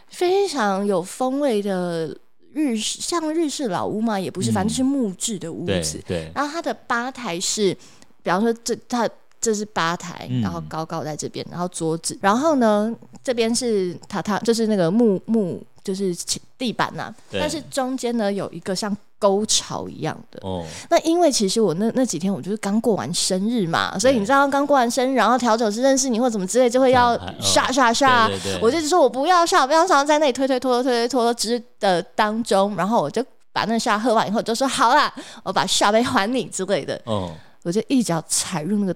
[0.09, 2.16] 非常有风味的
[2.53, 5.99] 日式，像日式老屋嘛，也不是，反正是木质的屋子。
[6.07, 7.74] 对，对，然后它的吧台是，
[8.22, 9.09] 比方说这它
[9.41, 15.62] 这是吧台，嗯、然后高高在这边，然后桌子，然后呢这边是榻榻，就是那个木木，
[15.95, 16.14] 就是
[16.57, 17.14] 地板呐、啊。
[17.32, 18.97] 但是中间呢有一个像。
[19.20, 28.30] 沟槽一样的哦，那因为其实我那那几天我就是刚过完生日嘛，所以你知道刚过完生日，然后调酒师认识你或怎么之类，就会要刷刷刷，
[28.62, 33.20] 我就说我不要刷，不要刷，在那里推推拖拖推推拖之的当中，然后我就
[33.53, 35.12] 把那刷喝完以后就说好啦，
[35.43, 37.34] 我把刷杯还你之类的，哦，
[37.64, 38.95] 我就一脚踩入那个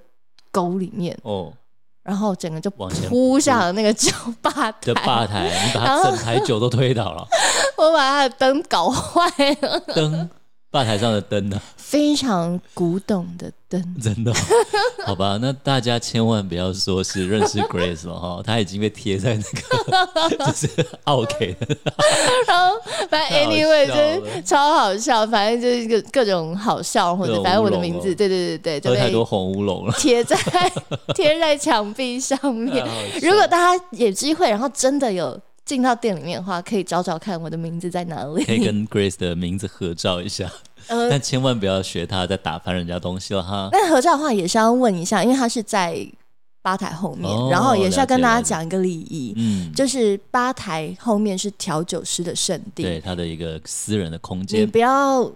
[0.53, 1.53] 沟里面哦。
[2.03, 7.27] 然后整个就扑下了那个酒吧台，的吧台，你把他整台酒都推倒了。
[7.79, 9.31] 我把他的灯搞坏
[9.61, 9.79] 了。
[9.95, 10.29] 灯，
[10.73, 11.61] 吧台上的灯呢？
[11.77, 14.33] 非常古董的灯，真的？
[15.05, 19.43] 好吧，那大家千万不要说是 认识 Grace 了哈，他已经被贴在那
[20.31, 20.69] 个 就是
[21.05, 21.77] OK 的。
[22.49, 22.75] 然后
[23.11, 30.35] 反正 Anyway 就是超好笑，反正就是各各种好笑或者反正我的名字，对对对对，有太多红乌龙了，贴在
[31.15, 32.83] 贴在墙壁上面。
[33.21, 40.51] 如果大家有机会，然后真的有进到店里面的话，可以找找看我的名字在哪里，可以跟 Grace 的名字合照一下。
[40.89, 43.69] 呃、但千万不要学他，在打翻人家东西了哈。
[43.71, 46.05] 那合照的话也是要问一下，因为他是在
[46.61, 55.31] 吧台后面，哦、然后也是要跟大家讲一个礼仪，嗯，就是吧台后面是调酒师的圣地，对他的一个私人的空间，你不要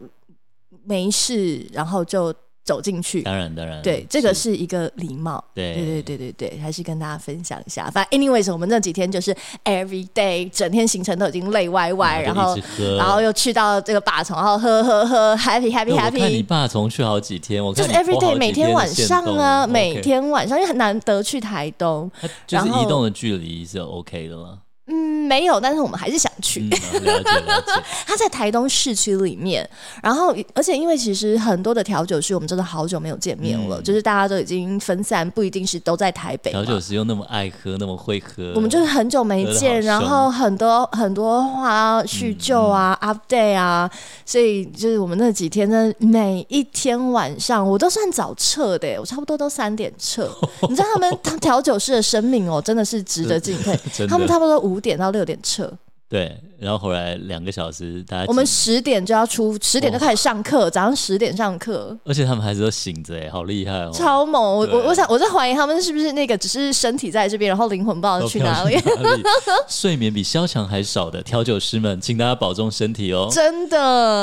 [0.85, 2.35] 没事然后就。
[2.67, 4.57] 走进去，当然当然，对，这个是。
[4.57, 5.75] 一个礼貌，对。
[5.75, 7.91] 对对对对对，还是跟大家分享一下。
[7.91, 12.57] 反正 anyways，我们那几天就是 every day，整天行程都已经累歪歪，然后
[12.97, 16.27] 然后又去到这个霸虫，然后喝喝喝，happy happy happy。
[16.27, 22.11] 你霸从去好几天，我就是 every day，每天晚上啊，每天晚上，因为很难得去台东，
[22.47, 24.61] 就是移动的距离是 OK 的吗？
[24.89, 26.61] 嗯，没有，但是我们还是想去。
[26.61, 27.73] 嗯啊、了解了解。
[28.07, 29.69] 他在台东市区里面，
[30.01, 36.53] 然后而且因为其实很多的调酒师，我们真的好久没有见面了，嗯、就是大家都已经分散，不一定是都在台北。
[36.53, 43.91] 调酒师又那么爱喝，那么会喝，我们就是很久没见，然后很多很多话叙旧啊、嗯、update 啊，
[44.25, 50.31] 所以就是我们那几天的，每一天晚上我都算早撤的，我差不多都三点撤。
[50.71, 53.77] 你知道他们调酒师的生命哦，真的是值得敬佩。
[54.09, 54.76] 他们差不多五。
[54.77, 55.73] 五点到六点撤，
[56.07, 64.43] 对，然后回来两个小时，大家我们十点就要出，十点就开始上课，哦、早上十点上课，而且他们还是都醒着，哎，好厉害哦，超猛！
[64.43, 68.77] 我我我想我在怀疑他们是不是那个只是身体在这边，然后灵魂不知道去哪里。
[69.69, 73.79] 睡眠比萧蔷还少的调酒师们，请大家保重身体哦，真的。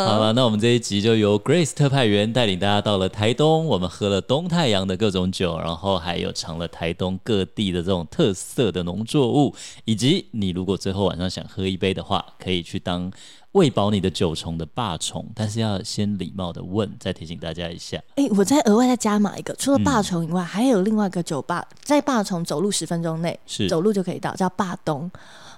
[0.08, 9.54] 好了，那我们这一集就由 Grace 特派员带领大家到了台东，我们喝了东太阳的各种酒，然后还有尝了台东各地的这种特色的农作物，
[9.86, 13.12] 以及你如果最后晚上想喝一杯的话，可以去当。
[13.54, 17.98] 喂饱你的九重的霸虫，但是要先礼貌的问，再提醒大家一下。
[18.16, 25.10] 哎、欸，我再额外再加码一个，除了霸虫以外，嗯、还有另外一个酒吧，在霸虫走路十分钟内，是走路就可以到，叫霸东。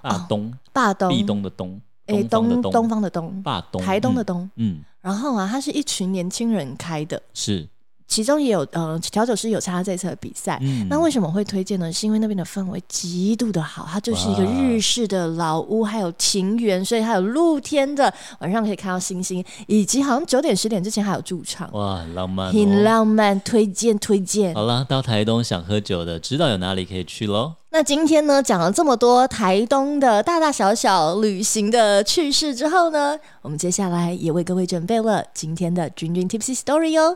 [0.01, 1.79] 霸东，霸东，壁咚的东。
[2.07, 4.79] 诶，东东方的东，霸东，台东的东，嗯。
[4.79, 7.65] 嗯然后啊，它是一群年轻人开的，是。
[8.07, 10.57] 其中也有呃调酒师有参加这次的比赛。
[10.61, 11.91] 嗯、那为什么会推荐呢？
[11.91, 21.69] 是因为那边的氛围极度的好，它就是一个日式的老屋，还有庭园，所以还有露天的，晚上可以看到星星，以及好像九点十点之前还有驻唱。
[21.73, 24.53] 哇，浪漫、哦，很浪漫，推荐推荐。
[24.53, 27.53] 好了，到台东想喝酒的，知道有哪里可以去喽。
[27.71, 37.13] 那今天呢，讲了这么多台东的大大小小旅行的趣事之后呢，我们接下来也为各位准备了今天的 Dream Dream Tipsy Story 哦。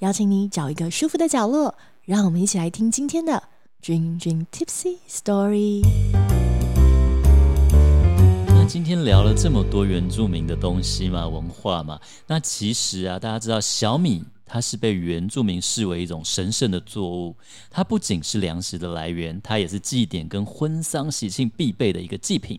[0.00, 1.76] 邀请你找一个舒服的角落，
[2.06, 3.42] 让我们一起来听今天的
[3.82, 5.82] Dream Dream Tipsy Story。
[8.46, 14.24] 那今天聊了这么多原住民的东西嘛，文化嘛，那其实啊，大家知道小米。
[14.52, 17.36] 它是被原住民视为一种神圣的作物，
[17.70, 22.58] 它不仅是粮食的来源，它也是祭典跟婚丧喜庆必备的一个祭品。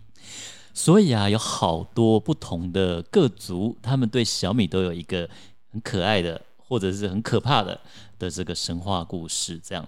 [0.74, 5.30] 所以啊，有好多不同的各族，他们对小米都有一个
[5.74, 7.78] 很可爱的，或者是很可怕的
[8.18, 9.60] 的这个神话故事。
[9.62, 9.86] 这样，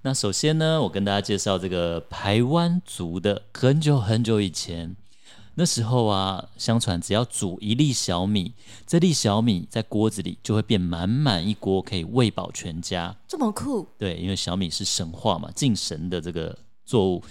[0.00, 4.96] 那首先呢，我跟大家介绍这个排湾族的，很久很久以前。
[5.56, 8.54] 那时候啊，相传只要煮一粒小米，
[8.86, 13.14] 这粒小米在锅子里就会变满满一锅，可以喂饱全家。
[13.28, 13.86] 这么酷？
[13.98, 17.22] 对，因为小米是神话嘛，敬神的这个作物。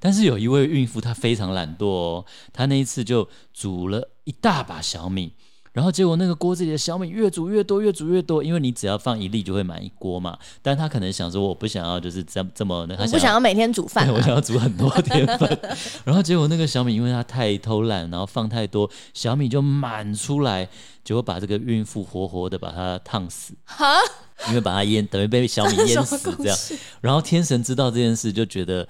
[0.00, 5.34] 但是有一位孕妇，她非常懒惰哦，她那一次就煮了一大把小米。
[5.72, 10.36] 然后结果那个锅子里的小米越煮越多，越煮越多，因为你只要放一粒就会满一锅嘛。
[10.62, 15.58] 但他可能想说，我不想要就是这这么，他不想要每天煮饭， 我想要煮很多天份。
[16.04, 20.68] 然后结果那个小米，因为它太偷懒，然后放太多，小米就满出来，
[21.04, 23.54] 结果把这个孕妇活活的把它烫死。
[23.64, 23.96] 哈？
[24.48, 26.58] 因为把它淹，等于被小米淹死这样。
[27.00, 28.88] 然后天神知道这件事，就觉得。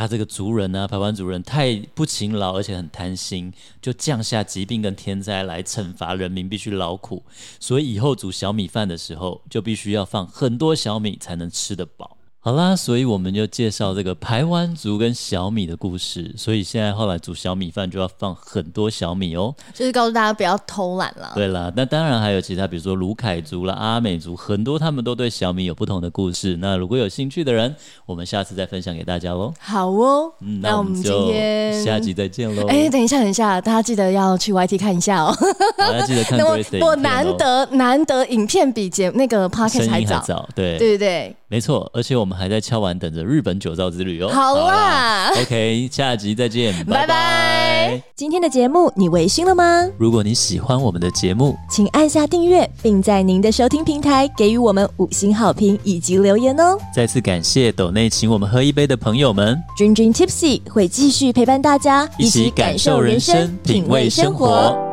[0.00, 7.22] 他这个族人呢、啊，排湾族人太不勤劳，而且很贪心，就降下疾病跟天灾来惩罚人民，必须劳苦。
[7.58, 12.16] 所以以后煮小米饭的时候，就必须要放很多小米，才能吃得饱。
[12.42, 16.34] 好啦，所以我们就介绍这个排湾族跟小米的故事。
[16.38, 21.32] 所以现在后来煮小米饭就要放很多小米哦，就是告诉大家不要偷懒了。
[21.34, 26.56] 对啦，那当然还有其他，比如说鲁凯族啦、阿美族，很多他们都对小米有不同的故事。
[26.62, 27.76] 那如果有兴趣的人，
[28.06, 29.52] 我们下次再分享给大家喽。
[29.60, 32.66] 好哦，嗯，那我们今天下集再见喽。
[32.68, 35.36] 哎，等一下，等一下，大家记得要去 YT 看一下哦。
[35.76, 36.40] 大家记得看。
[36.80, 41.36] 我难得难得影片比节那个 Podcast 还早，对对对。
[41.50, 44.28] 没错，而且我们还在敲碗等着日本酒造之旅哦。
[44.28, 48.00] 好啊，OK，下集再见， 拜拜。
[48.14, 49.84] 今天的节目你微醺了吗？
[49.98, 56.78] 如果你喜欢我们的节目，请按下订阅，并在您的收听平台给予我们五星好评以及留言哦。
[56.94, 64.89] 再次感谢斗内请我们喝一杯的朋友们 Dream Tipsy 会继续陪伴大家，一起感受人生，品味生活。